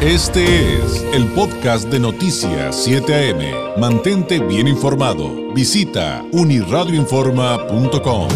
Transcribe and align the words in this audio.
Este 0.00 0.76
es 0.76 1.02
el 1.12 1.26
podcast 1.34 1.90
de 1.90 1.98
Noticias 1.98 2.84
7 2.84 3.12
AM. 3.32 3.80
Mantente 3.80 4.38
bien 4.38 4.68
informado. 4.68 5.52
Visita 5.52 6.24
uniradioinforma.com. 6.30 8.28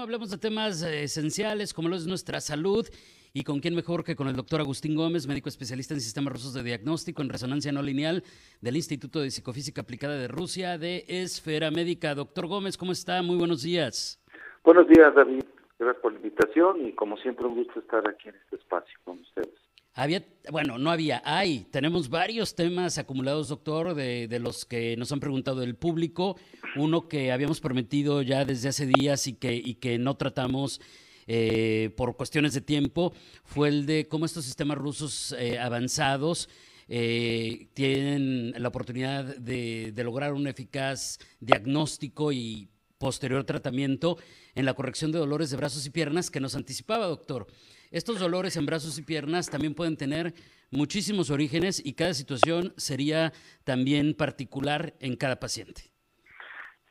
Hablamos 0.00 0.30
de 0.30 0.38
temas 0.38 0.82
eh, 0.82 1.02
esenciales 1.02 1.74
como 1.74 1.88
lo 1.88 1.96
es 1.96 2.06
nuestra 2.06 2.40
salud 2.40 2.86
y 3.34 3.42
con 3.42 3.58
quién 3.60 3.74
mejor 3.74 4.04
que 4.04 4.14
con 4.16 4.28
el 4.28 4.36
doctor 4.36 4.60
Agustín 4.60 4.94
Gómez, 4.94 5.26
médico 5.26 5.50
especialista 5.50 5.92
en 5.92 6.00
sistemas 6.00 6.32
rusos 6.32 6.54
de 6.54 6.62
diagnóstico 6.62 7.20
en 7.20 7.28
resonancia 7.28 7.72
no 7.72 7.82
lineal 7.82 8.22
del 8.62 8.76
Instituto 8.76 9.20
de 9.20 9.30
Psicofísica 9.30 9.82
Aplicada 9.82 10.14
de 10.14 10.28
Rusia 10.28 10.78
de 10.78 11.04
Esfera 11.08 11.70
Médica. 11.70 12.14
Doctor 12.14 12.46
Gómez, 12.46 12.78
¿cómo 12.78 12.92
está? 12.92 13.20
Muy 13.20 13.36
buenos 13.36 13.62
días. 13.62 14.18
Buenos 14.64 14.88
días, 14.88 15.12
David. 15.14 15.42
Gracias 15.78 16.02
por 16.02 16.12
la 16.12 16.18
invitación 16.18 16.86
y 16.86 16.92
como 16.92 17.16
siempre 17.18 17.46
un 17.46 17.56
gusto 17.56 17.80
estar 17.80 18.08
aquí 18.08 18.28
en 18.28 18.34
este 18.36 18.56
espacio 18.56 18.98
con 19.04 19.18
ustedes. 19.18 19.54
Había, 19.94 20.22
bueno, 20.50 20.76
no 20.76 20.90
había, 20.90 21.22
hay. 21.24 21.66
Tenemos 21.70 22.10
varios 22.10 22.54
temas 22.54 22.98
acumulados, 22.98 23.48
doctor, 23.48 23.94
de, 23.94 24.38
los 24.40 24.66
que 24.66 24.94
nos 24.96 25.10
han 25.10 25.20
preguntado 25.20 25.62
el 25.62 25.74
público. 25.74 26.36
Uno 26.76 27.08
que 27.08 27.32
habíamos 27.32 27.62
prometido 27.62 28.20
ya 28.20 28.44
desde 28.44 28.68
hace 28.68 28.86
días 28.86 29.26
y 29.26 29.34
que, 29.34 29.54
y 29.54 29.76
que 29.76 29.98
no 29.98 30.16
tratamos 30.16 30.82
eh, 31.26 31.90
por 31.96 32.14
cuestiones 32.16 32.52
de 32.52 32.60
tiempo 32.60 33.12
fue 33.44 33.68
el 33.68 33.86
de 33.86 34.06
cómo 34.06 34.26
estos 34.26 34.44
sistemas 34.44 34.78
rusos 34.78 35.34
eh, 35.38 35.58
avanzados 35.58 36.48
eh, 36.88 37.68
tienen 37.74 38.52
la 38.56 38.68
oportunidad 38.68 39.24
de, 39.24 39.92
de 39.92 40.04
lograr 40.04 40.34
un 40.34 40.46
eficaz 40.46 41.18
diagnóstico 41.40 42.32
y 42.32 42.68
posterior 42.98 43.44
tratamiento 43.44 44.16
en 44.54 44.64
la 44.64 44.74
corrección 44.74 45.12
de 45.12 45.18
dolores 45.18 45.50
de 45.50 45.56
brazos 45.56 45.86
y 45.86 45.90
piernas 45.90 46.30
que 46.30 46.40
nos 46.40 46.56
anticipaba, 46.56 47.06
doctor. 47.06 47.46
Estos 47.90 48.18
dolores 48.18 48.56
en 48.56 48.66
brazos 48.66 48.98
y 48.98 49.02
piernas 49.02 49.48
también 49.48 49.74
pueden 49.74 49.96
tener 49.96 50.34
muchísimos 50.70 51.30
orígenes 51.30 51.84
y 51.84 51.94
cada 51.94 52.14
situación 52.14 52.72
sería 52.76 53.32
también 53.64 54.14
particular 54.14 54.94
en 55.00 55.16
cada 55.16 55.36
paciente. 55.36 55.82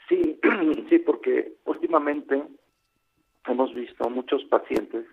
Sí, 0.07 0.39
sí, 0.89 0.99
porque 0.99 1.53
últimamente 1.65 2.41
hemos 3.47 3.73
visto 3.73 4.09
muchos 4.09 4.43
pacientes 4.45 5.05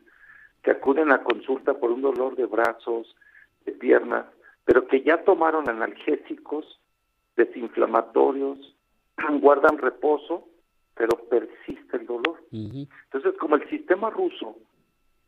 que 0.62 0.70
acuden 0.70 1.10
a 1.10 1.24
consulta 1.24 1.74
por 1.74 1.90
un 1.90 2.02
dolor 2.02 2.36
de 2.36 2.46
brazos, 2.46 3.16
de 3.64 3.72
piernas, 3.72 4.26
pero 4.64 4.86
que 4.86 5.02
ya 5.02 5.24
tomaron 5.24 5.68
analgésicos, 5.68 6.80
desinflamatorios, 7.36 8.58
guardan 9.40 9.78
reposo 9.78 10.48
pero 11.02 11.18
persiste 11.28 11.96
el 11.96 12.06
dolor. 12.06 12.44
Entonces, 12.52 13.34
como 13.40 13.56
el 13.56 13.68
sistema 13.68 14.08
ruso 14.08 14.54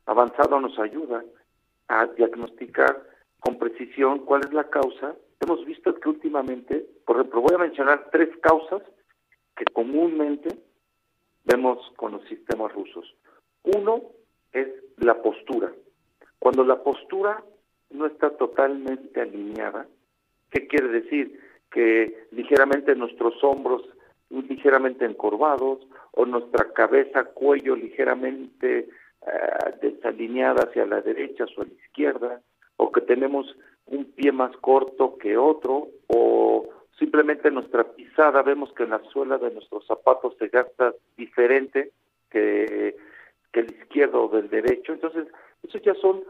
avanzado 0.06 0.60
nos 0.60 0.78
ayuda 0.78 1.24
a 1.88 2.06
diagnosticar 2.06 3.02
con 3.40 3.58
precisión 3.58 4.20
cuál 4.20 4.42
es 4.46 4.52
la 4.52 4.70
causa, 4.70 5.16
hemos 5.40 5.64
visto 5.64 5.92
que 5.96 6.08
últimamente, 6.08 6.86
por 7.04 7.16
ejemplo, 7.16 7.40
voy 7.40 7.56
a 7.56 7.58
mencionar 7.66 8.08
tres 8.12 8.28
causas 8.40 8.82
que 9.56 9.64
comúnmente 9.72 10.56
vemos 11.44 11.78
con 11.96 12.12
los 12.12 12.22
sistemas 12.28 12.72
rusos. 12.72 13.12
Uno 13.64 14.00
es 14.52 14.68
la 14.98 15.20
postura. 15.20 15.72
Cuando 16.38 16.62
la 16.62 16.84
postura 16.84 17.42
no 17.90 18.06
está 18.06 18.30
totalmente 18.36 19.20
alineada, 19.20 19.88
¿qué 20.52 20.68
quiere 20.68 21.00
decir? 21.00 21.40
Que 21.68 22.28
ligeramente 22.30 22.94
nuestros 22.94 23.42
hombros 23.42 23.82
ligeramente 24.42 25.04
encorvados 25.04 25.86
o 26.12 26.26
nuestra 26.26 26.72
cabeza, 26.72 27.24
cuello 27.24 27.76
ligeramente 27.76 28.88
eh, 29.26 29.74
desalineada 29.80 30.64
hacia 30.64 30.86
la 30.86 31.00
derecha 31.00 31.44
o 31.56 31.62
a 31.62 31.64
la 31.64 31.72
izquierda, 31.72 32.40
o 32.76 32.92
que 32.92 33.00
tenemos 33.00 33.56
un 33.86 34.04
pie 34.12 34.32
más 34.32 34.56
corto 34.58 35.16
que 35.18 35.36
otro, 35.36 35.88
o 36.08 36.68
simplemente 36.98 37.50
nuestra 37.50 37.84
pisada, 37.84 38.42
vemos 38.42 38.72
que 38.72 38.84
en 38.84 38.90
la 38.90 39.02
suela 39.10 39.38
de 39.38 39.50
nuestros 39.50 39.86
zapatos 39.86 40.34
se 40.38 40.48
gasta 40.48 40.94
diferente 41.16 41.92
que, 42.30 42.96
que 43.52 43.60
el 43.60 43.70
izquierdo 43.70 44.24
o 44.24 44.28
del 44.28 44.48
derecho. 44.48 44.92
Entonces, 44.92 45.26
esos 45.62 45.82
ya 45.82 45.94
son 45.94 46.22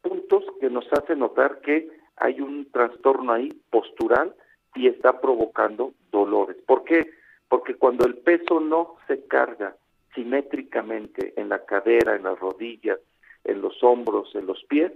puntos 0.00 0.44
que 0.60 0.70
nos 0.70 0.86
hacen 0.92 1.20
notar 1.20 1.60
que 1.60 1.88
hay 2.16 2.40
un 2.40 2.70
trastorno 2.70 3.32
ahí 3.32 3.48
postural 3.70 4.34
y 4.74 4.88
está 4.88 5.20
provocando 5.20 5.92
dolores. 6.10 6.56
¿Por 6.66 6.84
qué? 6.84 7.10
Porque 7.52 7.74
cuando 7.74 8.06
el 8.06 8.16
peso 8.16 8.60
no 8.60 8.96
se 9.06 9.26
carga 9.26 9.76
simétricamente 10.14 11.34
en 11.36 11.50
la 11.50 11.66
cadera, 11.66 12.16
en 12.16 12.22
las 12.22 12.40
rodillas, 12.40 12.98
en 13.44 13.60
los 13.60 13.84
hombros, 13.84 14.34
en 14.34 14.46
los 14.46 14.64
pies, 14.70 14.90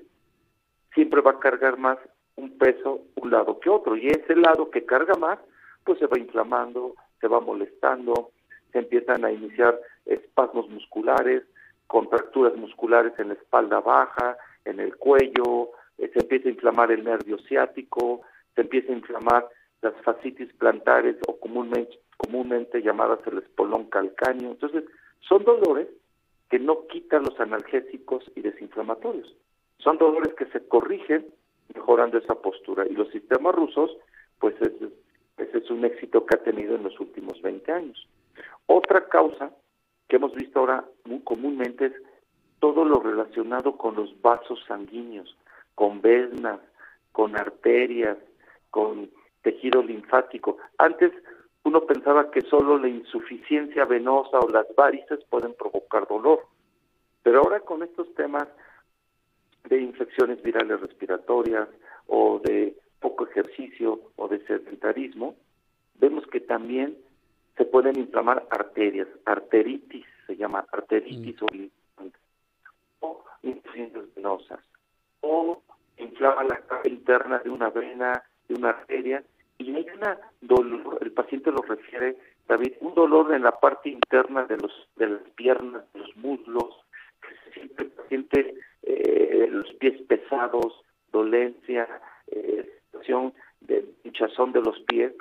siempre 0.95 1.21
va 1.21 1.33
a 1.33 1.39
cargar 1.39 1.77
más 1.77 1.99
un 2.37 2.57
peso 2.57 3.03
un 3.17 3.31
lado 3.31 3.61
que 3.61 3.69
otro. 3.69 3.95
Y 3.95 4.07
ese 4.07 4.35
lado 4.37 4.71
que 4.71 4.87
carga 4.87 5.13
más, 5.17 5.39
pues 5.85 5.99
se 5.99 6.07
va 6.07 6.19
inflamando, 6.19 6.95
se 7.21 7.29
va 7.29 7.41
molestando, 7.41 8.31
se 8.73 8.79
empiezan 8.79 9.27
a 9.27 9.33
iniciar 9.33 9.79
espasmos 10.07 10.67
musculares, 10.71 11.43
contracturas 11.89 12.57
musculares 12.57 13.13
en 13.19 13.29
la 13.29 13.35
espalda 13.35 13.81
baja, 13.81 14.39
en 14.65 14.81
el 14.81 14.97
cuello, 14.97 15.73
eh, 15.99 16.11
se 16.11 16.21
empieza 16.21 16.49
a 16.49 16.53
inflamar 16.53 16.91
el 16.91 17.05
nervio 17.05 17.37
ciático, 17.37 18.23
se 18.55 18.63
empieza 18.63 18.95
a 18.95 18.97
inflamar 18.97 19.47
las 19.83 19.93
fascitis 20.03 20.51
plantares 20.55 21.17
o 21.29 21.39
comúnmente, 21.39 21.99
comúnmente 22.17 22.83
llamadas 22.83 23.21
el 23.27 23.39
espolón 23.39 23.85
calcáneo. 23.85 24.51
Entonces, 24.51 24.85
son 25.21 25.45
dolores 25.45 25.89
que 26.51 26.59
no 26.59 26.87
quitan 26.87 27.25
los 27.25 27.39
analgésicos 27.41 28.31
y 28.35 28.43
desinflamatorios. 28.43 29.35
Son 29.79 29.99
dolores 29.99 30.35
que 30.35 30.47
se 30.47 30.67
corrigen 30.67 31.27
mejorando 31.75 32.19
esa 32.19 32.35
postura. 32.37 32.87
Y 32.89 32.95
los 32.95 33.09
sistemas 33.11 33.55
rusos, 33.55 33.97
pues 34.39 34.55
ese, 34.61 34.91
ese 35.39 35.59
es 35.59 35.71
un 35.71 35.85
éxito 35.85 36.25
que 36.25 36.37
ha 36.37 36.43
tenido 36.43 36.77
en 36.77 36.85
los 36.85 36.99
últimos 37.01 37.41
20 37.43 37.73
años. 37.73 38.09
Otra 38.67 39.09
causa 39.09 39.51
que 40.09 40.17
hemos 40.17 40.35
visto 40.35 40.61
ahora 40.61 40.85
muy 41.05 41.21
comúnmente 41.21 41.87
es 41.87 41.93
todo 42.61 42.85
lo 42.85 43.01
relacionado 43.01 43.77
con 43.77 43.97
los 43.97 44.21
vasos 44.23 44.59
sanguíneos, 44.67 45.37
con 45.75 46.01
venas, 46.01 46.61
con 47.13 47.37
arterias, 47.37 48.17
con 48.71 49.11
tejido 49.43 49.83
linfático. 49.83 50.59
Antes 50.79 51.13
uno 51.67 51.81
pensaba 51.81 52.31
que 52.31 52.43
solo 52.43 52.79
la 52.79 52.87
insuficiencia 52.87 53.85
venosa 53.87 54.39
o 54.39 54.49
las 54.49 54.73
varices 54.77 55.19
pueden 55.29 55.53
provocar 55.55 56.07
dolor, 56.07 56.47
pero 57.25 57.41
ahora 57.41 57.59
con 57.59 57.83
estos 57.83 58.15
temas 58.15 58.47
de 59.65 59.81
infecciones 59.81 60.41
virales 60.45 60.81
respiratorias 60.81 61.69
o 62.07 62.39
de 62.39 62.77
poco 63.01 63.27
ejercicio 63.27 64.01
o 64.15 64.29
de 64.29 64.47
sedentarismo, 64.47 65.35
vemos 65.97 66.25
que 66.29 66.39
también 66.39 66.97
se 67.57 67.65
pueden 67.65 67.99
inflamar 67.99 68.47
arterias, 68.51 69.09
arteritis 69.25 70.07
se 70.29 70.37
llama 70.37 70.65
arteritis 70.71 71.35
mm. 71.43 72.07
o 73.01 73.25
insuficiencias 73.43 74.15
venosas, 74.15 74.61
o 75.21 75.61
inflama 75.99 76.45
la 76.45 76.59
capa 76.59 76.89
interna 76.89 77.41
de 77.41 77.51
una 77.51 77.71
vena, 77.71 78.23
de 78.47 78.55
una 78.55 78.69
arteria, 78.69 79.25
y 79.59 79.75
hay 79.75 79.87
una 79.97 80.19
dolor, 80.41 80.99
el 81.01 81.13
paciente 81.13 81.51
lo 81.51 81.63
refiere, 81.63 82.17
David, 82.49 82.75
un 82.81 82.95
dolor 82.95 83.35
en 83.35 83.43
la 83.43 83.59
parte 83.59 83.89
interna 83.89 84.45
de 84.45 84.57
los 84.59 84.73
de 84.97 85.09
las 85.09 85.23
piernas, 85.35 85.85
de 85.93 86.01
los 86.01 86.17
muslos, 86.17 86.75
se 87.45 87.53
siente 87.53 87.83
el 87.83 87.91
paciente 87.91 88.55
eh, 88.83 89.49
los 89.51 89.73
pies 89.75 90.01
pesados, 90.03 90.83
dolencia, 91.13 91.89
eh, 92.29 92.71
situación 92.85 93.35
de 93.61 93.85
hinchazón 94.05 94.53
de 94.53 94.61
los 94.61 94.79
pies. 94.81 95.13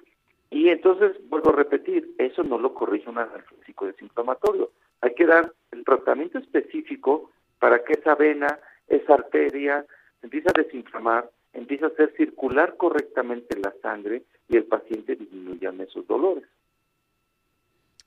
Y 0.52 0.70
entonces, 0.70 1.18
vuelvo 1.30 1.50
a 1.50 1.56
repetir, 1.56 2.14
eso 2.18 2.44
no 2.44 2.58
lo 2.58 2.74
corrige 2.74 3.10
un 3.10 3.18
analgésico 3.18 3.88
desinflamatorio. 3.88 4.72
Hay 5.02 5.16
que 5.16 5.26
dar 5.26 5.52
el 5.72 5.84
tratamiento 5.84 6.38
específico 6.38 7.32
para 7.60 7.84
que 7.84 7.94
esa 7.94 8.16
vena, 8.16 8.60
esa 8.88 9.16
arteria, 9.16 9.86
empiece 10.22 10.50
a 10.50 10.62
desinflamar, 10.62 11.30
empieza 11.56 11.86
a 11.86 11.90
hacer 11.90 12.14
circular 12.16 12.78
correctamente 12.78 13.58
la 13.58 13.74
sangre 13.82 14.24
y 14.48 14.58
el 14.58 14.66
paciente 14.66 15.16
disminuya 15.16 15.74
esos 15.80 16.06
dolores. 16.08 16.44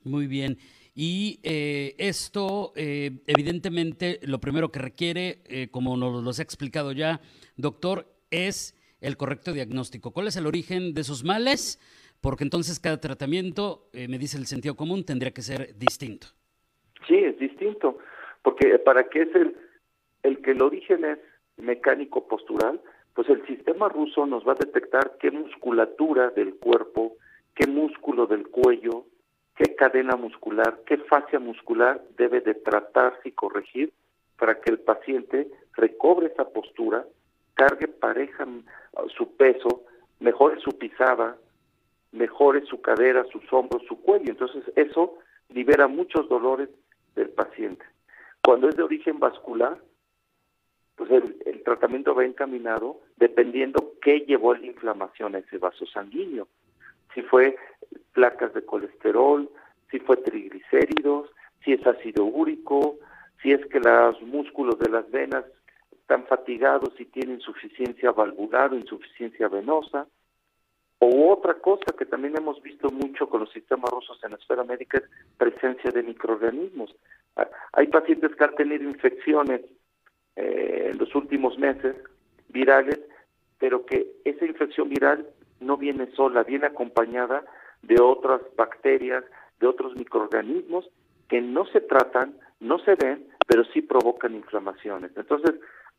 Muy 0.04 0.26
bien. 0.26 0.58
Y 0.94 1.40
eh, 1.42 1.94
esto, 1.98 2.72
eh, 2.76 3.10
evidentemente, 3.26 4.20
lo 4.22 4.38
primero 4.38 4.70
que 4.70 4.78
requiere, 4.78 5.42
eh, 5.46 5.68
como 5.70 5.96
nos 5.96 6.22
lo 6.22 6.30
ha 6.30 6.42
explicado 6.42 6.92
ya, 6.92 7.20
doctor, 7.56 8.06
es 8.30 8.74
el 9.00 9.16
correcto 9.16 9.52
diagnóstico. 9.52 10.12
¿Cuál 10.12 10.28
es 10.28 10.36
el 10.36 10.46
origen 10.46 10.94
de 10.94 11.02
esos 11.02 11.24
males? 11.24 11.80
Porque 12.20 12.44
entonces 12.44 12.80
cada 12.80 13.00
tratamiento, 13.00 13.88
me 13.92 14.18
dice 14.18 14.38
el 14.38 14.46
sentido 14.46 14.74
común, 14.74 15.04
tendría 15.04 15.30
que 15.30 15.42
ser 15.42 15.78
distinto. 15.78 16.26
Sí, 17.06 17.14
es 17.14 17.38
distinto. 17.38 17.98
Porque 18.42 18.76
para 18.80 19.08
qué 19.08 19.22
es 19.22 19.34
el, 19.36 19.56
el 20.24 20.42
que 20.42 20.50
el 20.50 20.62
origen 20.62 21.04
es 21.04 21.18
mecánico 21.58 22.26
postural, 22.26 22.80
pues 23.18 23.30
el 23.30 23.44
sistema 23.48 23.88
ruso 23.88 24.26
nos 24.26 24.46
va 24.46 24.52
a 24.52 24.64
detectar 24.64 25.16
qué 25.18 25.32
musculatura 25.32 26.30
del 26.30 26.54
cuerpo, 26.54 27.16
qué 27.52 27.66
músculo 27.66 28.28
del 28.28 28.46
cuello, 28.46 29.06
qué 29.56 29.74
cadena 29.74 30.14
muscular, 30.14 30.82
qué 30.86 30.98
fascia 30.98 31.40
muscular 31.40 32.00
debe 32.16 32.40
de 32.42 32.54
tratarse 32.54 33.30
y 33.30 33.32
corregir 33.32 33.92
para 34.38 34.60
que 34.60 34.70
el 34.70 34.78
paciente 34.78 35.50
recobre 35.72 36.28
esa 36.28 36.48
postura, 36.48 37.06
cargue 37.54 37.88
pareja 37.88 38.46
su 39.16 39.34
peso, 39.34 39.82
mejore 40.20 40.60
su 40.60 40.78
pisada, 40.78 41.36
mejore 42.12 42.64
su 42.66 42.80
cadera, 42.80 43.24
sus 43.32 43.52
hombros, 43.52 43.82
su 43.88 44.00
cuello. 44.00 44.30
Entonces 44.30 44.62
eso 44.76 45.18
libera 45.48 45.88
muchos 45.88 46.28
dolores 46.28 46.68
del 47.16 47.30
paciente. 47.30 47.84
Cuando 48.44 48.68
es 48.68 48.76
de 48.76 48.84
origen 48.84 49.18
vascular, 49.18 49.76
pues 50.98 51.10
el, 51.12 51.62
tratamiento 51.62 52.14
va 52.14 52.24
encaminado 52.24 53.00
dependiendo 53.16 53.92
qué 54.02 54.20
llevó 54.20 54.54
la 54.54 54.66
inflamación 54.66 55.34
a 55.34 55.38
ese 55.38 55.58
vaso 55.58 55.86
sanguíneo. 55.86 56.48
Si 57.14 57.22
fue 57.22 57.56
placas 58.12 58.52
de 58.52 58.64
colesterol, 58.64 59.48
si 59.90 60.00
fue 60.00 60.16
triglicéridos, 60.16 61.30
si 61.64 61.74
es 61.74 61.86
ácido 61.86 62.24
úrico, 62.24 62.96
si 63.40 63.52
es 63.52 63.64
que 63.66 63.78
los 63.78 64.20
músculos 64.22 64.78
de 64.80 64.90
las 64.90 65.08
venas 65.10 65.44
están 65.92 66.26
fatigados 66.26 66.92
y 66.98 67.04
tienen 67.04 67.36
insuficiencia 67.36 68.10
valvular 68.10 68.72
o 68.72 68.76
insuficiencia 68.76 69.46
venosa, 69.46 70.08
o 70.98 71.32
otra 71.32 71.54
cosa 71.54 71.94
que 71.96 72.06
también 72.06 72.36
hemos 72.36 72.60
visto 72.60 72.90
mucho 72.90 73.28
con 73.28 73.40
los 73.40 73.52
sistemas 73.52 73.90
rusos 73.90 74.18
en 74.24 74.32
la 74.32 74.36
esfera 74.36 74.64
médica 74.64 74.98
es 74.98 75.04
presencia 75.36 75.92
de 75.92 76.02
microorganismos. 76.02 76.92
Hay 77.72 77.86
pacientes 77.86 78.34
que 78.34 78.44
han 78.44 78.54
tenido 78.56 78.82
infecciones 78.82 79.60
eh, 80.38 80.90
en 80.92 80.98
los 80.98 81.12
últimos 81.16 81.58
meses 81.58 81.96
virales, 82.48 83.00
pero 83.58 83.84
que 83.84 84.06
esa 84.24 84.44
infección 84.44 84.88
viral 84.88 85.26
no 85.58 85.76
viene 85.76 86.06
sola, 86.14 86.44
viene 86.44 86.66
acompañada 86.66 87.44
de 87.82 88.00
otras 88.00 88.40
bacterias, 88.56 89.24
de 89.58 89.66
otros 89.66 89.96
microorganismos 89.96 90.88
que 91.28 91.40
no 91.40 91.66
se 91.66 91.80
tratan, 91.80 92.36
no 92.60 92.78
se 92.78 92.94
ven, 92.94 93.26
pero 93.48 93.64
sí 93.64 93.82
provocan 93.82 94.36
inflamaciones. 94.36 95.10
Entonces, 95.16 95.56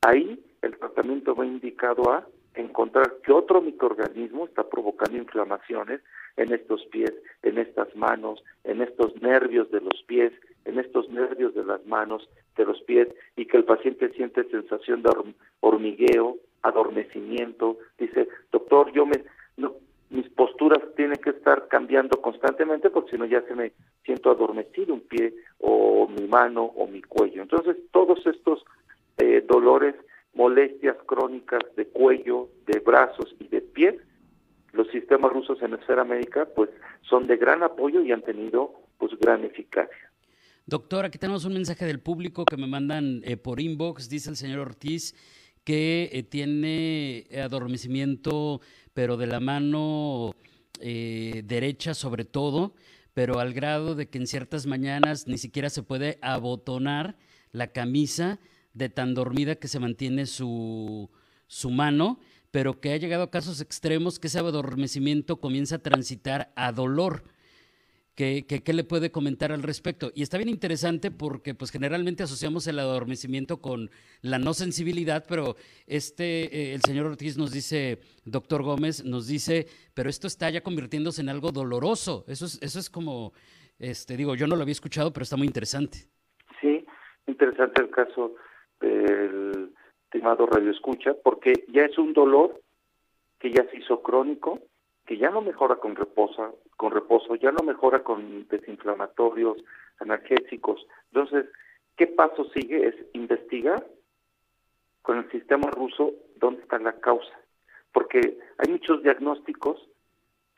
ahí 0.07 0.41
el 0.61 0.77
tratamiento 0.77 1.35
va 1.35 1.45
indicado 1.45 2.09
a 2.09 2.25
encontrar 2.55 3.17
que 3.23 3.33
otro 3.33 3.61
microorganismo 3.61 4.45
está 4.45 4.63
provocando 4.63 5.17
inflamaciones 5.17 5.99
en 6.37 6.53
estos 6.53 6.85
pies, 6.85 7.13
en 7.43 7.57
estas 7.57 7.93
manos, 7.95 8.41
en 8.63 8.81
estos 8.81 9.21
nervios 9.21 9.69
de 9.71 9.81
los 9.81 10.01
pies, 10.07 10.31
en 10.63 10.79
estos 10.79 11.09
nervios 11.09 11.53
de 11.53 11.65
las 11.65 11.85
manos, 11.85 12.29
de 12.59 12.65
los 12.65 12.81
pies, 12.83 13.07
y 13.35 13.45
que 13.45 13.57
el 13.57 13.63
paciente 13.63 14.09
siente 14.09 14.43
sensación 14.45 15.01
de 15.01 15.11
hormigueo, 15.61 16.37
adormecimiento, 16.61 17.77
dice, 17.97 18.27
doctor, 18.51 18.91
yo 18.91 19.05
me, 19.05 19.23
no, 19.57 19.75
mis 20.09 20.27
posturas 20.29 20.79
tienen 20.95 21.17
que 21.17 21.29
estar 21.31 21.67
cambiando 21.67 22.21
constantemente 22.21 22.89
porque 22.89 23.11
si 23.11 23.17
no 23.17 23.25
ya 23.25 23.41
se 23.43 23.55
me 23.55 23.71
siento 24.03 24.31
adormecido 24.31 24.93
un 24.93 25.01
pie 25.01 25.33
o 25.59 26.07
mi 26.07 26.27
mano 26.27 26.63
o 26.63 26.87
mi 26.87 27.01
cuello. 27.01 27.41
Entonces, 27.41 27.77
todos 27.91 28.25
estos 28.25 28.65
eh, 29.17 29.43
dolores 29.47 29.95
molestias 30.33 30.97
crónicas 31.05 31.61
de 31.75 31.87
cuello, 31.87 32.49
de 32.65 32.79
brazos 32.79 33.35
y 33.39 33.47
de 33.47 33.61
pies, 33.61 33.95
los 34.73 34.87
sistemas 34.89 35.31
rusos 35.31 35.61
en 35.61 35.71
la 35.71 35.77
esfera 35.77 36.03
médica 36.03 36.47
pues 36.55 36.69
son 37.01 37.27
de 37.27 37.37
gran 37.37 37.63
apoyo 37.63 38.01
y 38.01 38.11
han 38.11 38.21
tenido 38.21 38.73
pues 38.97 39.17
gran 39.19 39.43
eficacia. 39.43 40.08
Doctor, 40.69 41.03
aquí 41.03 41.17
tenemos 41.17 41.45
un 41.45 41.53
mensaje 41.53 41.83
del 41.83 41.99
público 41.99 42.45
que 42.45 42.55
me 42.55 42.67
mandan 42.67 43.23
eh, 43.25 43.37
por 43.37 43.59
inbox, 43.59 44.07
dice 44.07 44.29
el 44.29 44.37
señor 44.37 44.59
Ortiz 44.59 45.15
que 45.63 46.11
eh, 46.13 46.21
tiene 46.21 47.25
adormecimiento 47.43 48.61
pero 48.93 49.17
de 49.17 49.25
la 49.25 49.39
mano 49.39 50.35
eh, 50.79 51.41
derecha 51.43 51.95
sobre 51.95 52.23
todo, 52.23 52.75
pero 53.15 53.39
al 53.39 53.53
grado 53.53 53.95
de 53.95 54.09
que 54.09 54.19
en 54.19 54.27
ciertas 54.27 54.67
mañanas 54.67 55.25
ni 55.25 55.39
siquiera 55.39 55.71
se 55.71 55.81
puede 55.81 56.19
abotonar 56.21 57.17
la 57.51 57.71
camisa 57.71 58.39
de 58.75 58.89
tan 58.89 59.15
dormida 59.15 59.55
que 59.55 59.67
se 59.67 59.79
mantiene 59.79 60.27
su, 60.27 61.09
su 61.47 61.71
mano, 61.71 62.19
pero 62.51 62.79
que 62.79 62.93
ha 62.93 62.97
llegado 62.97 63.23
a 63.23 63.31
casos 63.31 63.59
extremos 63.59 64.19
que 64.19 64.27
ese 64.27 64.37
adormecimiento 64.37 65.39
comienza 65.39 65.77
a 65.77 65.79
transitar 65.79 66.53
a 66.55 66.71
dolor. 66.71 67.23
¿Qué, 68.19 68.43
qué, 68.45 68.73
le 68.73 68.83
puede 68.83 69.13
comentar 69.13 69.53
al 69.53 69.63
respecto? 69.63 70.11
Y 70.13 70.23
está 70.23 70.35
bien 70.35 70.49
interesante 70.49 71.09
porque 71.09 71.55
pues 71.55 71.71
generalmente 71.71 72.21
asociamos 72.21 72.67
el 72.67 72.77
adormecimiento 72.77 73.61
con 73.61 73.91
la 74.21 74.37
no 74.37 74.53
sensibilidad, 74.53 75.23
pero 75.25 75.55
este, 75.87 76.43
eh, 76.53 76.73
el 76.73 76.81
señor 76.81 77.05
Ortiz 77.05 77.37
nos 77.37 77.53
dice, 77.53 77.99
doctor 78.25 78.61
Gómez, 78.61 79.05
nos 79.05 79.29
dice, 79.29 79.67
pero 79.93 80.09
esto 80.09 80.27
está 80.27 80.49
ya 80.49 80.59
convirtiéndose 80.59 81.21
en 81.21 81.29
algo 81.29 81.53
doloroso. 81.53 82.25
Eso 82.27 82.43
es, 82.43 82.61
eso 82.61 82.79
es 82.79 82.89
como, 82.89 83.31
este, 83.79 84.17
digo, 84.17 84.35
yo 84.35 84.47
no 84.47 84.57
lo 84.57 84.63
había 84.63 84.73
escuchado, 84.73 85.13
pero 85.13 85.23
está 85.23 85.37
muy 85.37 85.47
interesante. 85.47 85.99
Sí, 86.59 86.85
interesante 87.25 87.83
el 87.83 87.89
caso 87.89 88.35
el 88.81 89.73
estimado 90.03 90.45
Radio 90.45 90.71
Escucha, 90.71 91.13
porque 91.23 91.53
ya 91.69 91.85
es 91.85 91.97
un 91.97 92.11
dolor 92.11 92.59
que 93.39 93.49
ya 93.53 93.63
se 93.71 93.77
hizo 93.77 94.01
crónico, 94.01 94.59
que 95.09 95.17
ya 95.17 95.31
no 95.31 95.41
mejora 95.41 95.77
con 95.77 95.95
reposo, 95.95 96.59
con 96.77 96.91
reposo, 96.91 97.33
ya 97.33 97.51
no 97.51 97.63
mejora 97.65 98.03
con 98.03 98.47
desinflamatorios, 98.47 99.57
analgésicos. 99.97 100.85
Entonces, 101.11 101.47
¿qué 101.97 102.05
paso 102.05 102.45
sigue? 102.53 102.89
Es 102.89 102.95
investigar 103.13 103.83
con 105.01 105.17
el 105.17 105.31
sistema 105.31 105.71
ruso 105.71 106.13
dónde 106.35 106.61
está 106.61 106.77
la 106.77 106.93
causa, 106.99 107.33
porque 107.91 108.37
hay 108.59 108.71
muchos 108.71 109.01
diagnósticos 109.01 109.83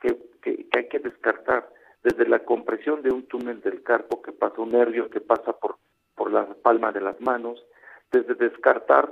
que, 0.02 0.18
que, 0.42 0.66
hay 0.76 0.86
que 0.86 0.98
descartar, 0.98 1.70
desde 2.02 2.28
la 2.28 2.40
compresión 2.40 3.00
de 3.00 3.10
un 3.10 3.22
túnel 3.22 3.62
del 3.62 3.82
carpo 3.82 4.20
que 4.20 4.32
pasa 4.32 4.60
un 4.60 4.72
nervio 4.72 5.08
que 5.08 5.22
pasa 5.22 5.54
por, 5.54 5.78
por 6.14 6.30
la 6.30 6.44
palma 6.62 6.92
de 6.92 7.00
las 7.00 7.18
manos, 7.22 7.64
desde 8.10 8.34
descartar 8.34 9.10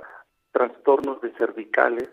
trastornos 0.51 1.19
de 1.21 1.31
cervicales, 1.31 2.11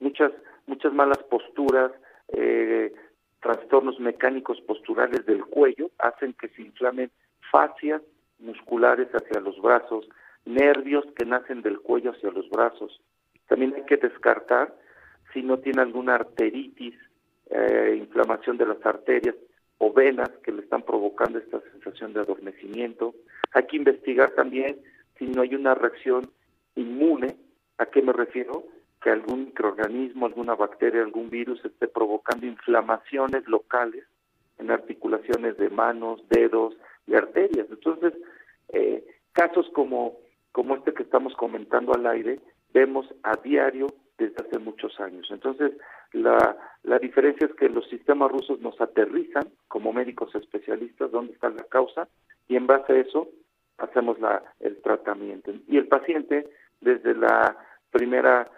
muchas, 0.00 0.32
muchas 0.66 0.92
malas 0.92 1.18
posturas, 1.30 1.92
eh, 2.32 2.92
trastornos 3.40 3.98
mecánicos 4.00 4.60
posturales 4.62 5.24
del 5.26 5.44
cuello 5.44 5.90
hacen 5.98 6.34
que 6.34 6.48
se 6.48 6.62
inflamen 6.62 7.10
fascias 7.50 8.02
musculares 8.38 9.08
hacia 9.12 9.40
los 9.40 9.60
brazos, 9.60 10.08
nervios 10.44 11.04
que 11.16 11.24
nacen 11.24 11.62
del 11.62 11.80
cuello 11.80 12.12
hacia 12.12 12.30
los 12.30 12.48
brazos. 12.50 13.00
También 13.48 13.74
hay 13.74 13.84
que 13.84 13.96
descartar 13.96 14.74
si 15.32 15.42
no 15.42 15.58
tiene 15.58 15.82
alguna 15.82 16.16
arteritis, 16.16 16.94
eh, 17.50 17.96
inflamación 17.98 18.56
de 18.56 18.66
las 18.66 18.84
arterias 18.84 19.34
o 19.78 19.92
venas 19.92 20.30
que 20.42 20.52
le 20.52 20.62
están 20.62 20.82
provocando 20.82 21.38
esta 21.38 21.60
sensación 21.72 22.12
de 22.12 22.20
adormecimiento. 22.20 23.14
Hay 23.52 23.66
que 23.66 23.76
investigar 23.76 24.30
también 24.32 24.80
si 25.18 25.26
no 25.26 25.42
hay 25.42 25.54
una 25.54 25.74
reacción 25.74 26.30
inmune, 26.76 27.36
¿a 27.78 27.86
qué 27.86 28.02
me 28.02 28.12
refiero? 28.12 28.64
Que 29.02 29.10
algún 29.10 29.46
microorganismo, 29.46 30.26
alguna 30.26 30.54
bacteria, 30.54 31.02
algún 31.02 31.30
virus 31.30 31.64
esté 31.64 31.88
provocando 31.88 32.46
inflamaciones 32.46 33.46
locales 33.48 34.04
en 34.58 34.70
articulaciones 34.70 35.56
de 35.56 35.70
manos, 35.70 36.22
dedos 36.28 36.76
y 37.06 37.14
arterias. 37.14 37.66
Entonces, 37.70 38.12
eh, 38.68 39.04
casos 39.32 39.68
como, 39.72 40.18
como 40.52 40.76
este 40.76 40.92
que 40.92 41.02
estamos 41.02 41.34
comentando 41.34 41.94
al 41.94 42.06
aire, 42.06 42.40
vemos 42.72 43.06
a 43.22 43.36
diario 43.36 43.86
desde 44.18 44.36
hace 44.46 44.58
muchos 44.58 45.00
años. 45.00 45.28
Entonces, 45.30 45.72
la, 46.12 46.56
la 46.82 46.98
diferencia 46.98 47.46
es 47.46 47.54
que 47.54 47.68
los 47.68 47.88
sistemas 47.88 48.30
rusos 48.30 48.60
nos 48.60 48.78
aterrizan 48.80 49.48
como 49.68 49.92
médicos 49.92 50.34
especialistas 50.34 51.10
dónde 51.10 51.32
está 51.32 51.48
la 51.48 51.64
causa 51.64 52.08
y 52.48 52.56
en 52.56 52.66
base 52.66 52.92
a 52.92 53.00
eso 53.00 53.28
hacemos 53.78 54.20
la, 54.20 54.42
el 54.60 54.80
tratamiento. 54.82 55.52
Y 55.68 55.78
el 55.78 55.88
paciente, 55.88 56.48
desde 56.80 57.14
la 57.14 57.56
primera 57.90 58.50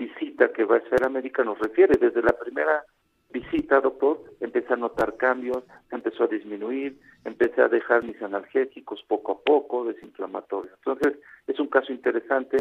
visita 0.00 0.50
que 0.52 0.64
va 0.64 0.76
a 0.76 0.78
hacer 0.78 1.04
a 1.04 1.10
médica, 1.10 1.44
nos 1.44 1.58
refiere, 1.58 1.98
desde 1.98 2.22
la 2.22 2.32
primera 2.32 2.84
visita, 3.30 3.80
doctor, 3.80 4.18
empecé 4.40 4.72
a 4.72 4.76
notar 4.76 5.16
cambios, 5.16 5.62
empezó 5.90 6.24
a 6.24 6.26
disminuir, 6.26 6.98
empecé 7.24 7.60
a 7.60 7.68
dejar 7.68 8.02
mis 8.02 8.20
analgésicos 8.22 9.04
poco 9.06 9.32
a 9.32 9.40
poco, 9.40 9.84
desinflamatorios. 9.84 10.72
Entonces, 10.78 11.18
es 11.46 11.60
un 11.60 11.68
caso 11.68 11.92
interesante 11.92 12.56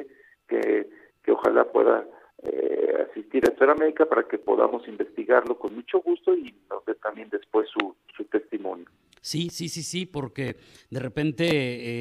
que, 0.47 0.89
que 1.23 1.31
ojalá 1.31 1.63
pueda 1.63 2.05
eh, 2.43 3.07
asistir 3.09 3.43
a 3.45 3.51
Esfera 3.53 3.73
Médica 3.73 4.05
para 4.05 4.23
que 4.23 4.37
podamos 4.37 4.87
investigarlo 4.87 5.57
con 5.57 5.73
mucho 5.75 6.01
gusto 6.01 6.35
y 6.35 6.53
nos 6.69 6.85
dé 6.85 6.95
también 6.95 7.29
después 7.29 7.67
su, 7.69 7.95
su 8.15 8.25
testimonio. 8.25 8.85
Sí, 9.29 9.49
sí, 9.51 9.69
sí, 9.69 9.83
sí, 9.83 10.07
porque 10.07 10.57
de 10.89 10.99
repente 10.99 11.45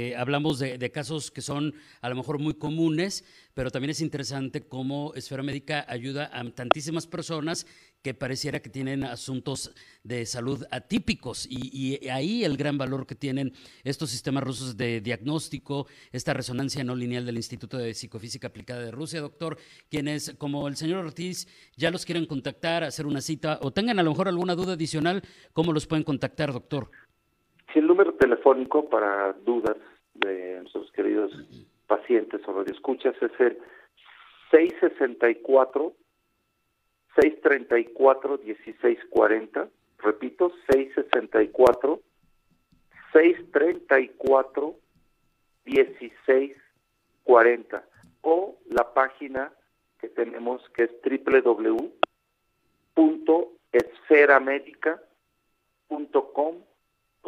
eh, 0.09 0.17
hablamos 0.17 0.59
de, 0.59 0.91
casos 0.91 1.31
que 1.31 1.43
son 1.43 1.75
a 2.01 2.09
lo 2.09 2.15
mejor 2.15 2.39
muy 2.39 2.55
comunes, 2.55 3.23
pero 3.53 3.71
también 3.71 3.91
es 3.91 4.01
interesante 4.01 4.67
cómo 4.67 5.13
Esfera 5.15 5.43
Médica 5.43 5.85
ayuda 5.91 6.31
a 6.33 6.43
tantísimas 6.53 7.07
personas 7.07 7.67
que 8.01 8.15
pareciera 8.15 8.61
que 8.61 8.71
tienen 8.71 9.05
asuntos 9.05 9.73
de 10.03 10.25
salud 10.25 10.65
atípicos 10.71 11.47
y, 11.51 12.09
ahí 12.09 12.45
el 12.45 12.57
gran 12.57 12.79
valor 12.79 13.07
que 13.07 13.15
tienen 13.15 13.53
estos 13.85 14.09
sistemas 14.09 14.43
rusos 14.43 14.79
de 14.79 15.03
diagnóstico, 15.03 15.87
esta 16.13 16.33
resonancia 16.33 16.83
no 16.83 16.95
lineal 16.95 17.27
del 17.27 17.37
Instituto 17.37 17.77
de 17.77 17.93
Psicofísica 17.93 18.47
Aplicada 18.47 18.81
de 18.81 18.91
Rusia, 18.91 19.21
doctor, 19.21 19.59
quienes 19.91 20.35
como 20.39 20.67
el 20.67 20.77
señor 20.77 21.05
Ortiz 21.05 21.47
ya 21.77 21.91
los 21.91 22.07
quieren 22.07 22.25
contactar, 22.25 22.85
hacer 22.85 23.05
una 23.05 23.21
cita 23.21 23.59
o 23.61 23.71
tengan 23.71 23.99
a 23.99 24.03
lo 24.03 24.13
mejor 24.13 24.29
alguna 24.29 24.55
duda 24.55 24.73
adicional, 24.73 25.23
¿cómo 25.53 25.75
los 25.75 25.87
pueden 25.87 26.05
contactar, 26.05 26.55
doctor? 26.55 26.91
Sí, 27.73 27.81
el 27.81 27.87
número 27.87 28.15
telefónico 28.15 28.89
para 28.89 29.33
dudas 29.33 29.77
de 30.15 30.61
nuestros 30.61 30.91
queridos 30.93 31.33
pacientes 31.87 32.41
o 32.47 32.53
radioescuchas 32.53 33.15
es 33.21 33.33
el 33.41 33.59
664 34.51 35.93
634 37.15 38.41
1640, 38.45 39.69
repito, 39.99 40.53
664 40.71 42.01
634 43.13 44.77
1640 45.65 47.85
o 48.23 48.57
la 48.71 48.95
página 48.95 49.53
que 50.01 50.09
tenemos 50.09 50.67
que 50.71 50.85
es 50.85 50.91